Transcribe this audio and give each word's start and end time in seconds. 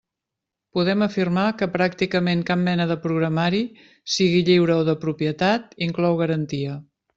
Podem 0.77 1.03
afirmar 1.07 1.43
que 1.59 1.67
pràcticament 1.75 2.41
cap 2.47 2.63
mena 2.69 2.89
de 2.93 2.97
programari, 3.05 3.61
sigui 4.15 4.41
lliure 4.49 4.79
o 4.81 4.89
de 4.91 4.99
propietat, 5.07 5.81
inclou 5.91 6.21
garantia. 6.27 6.83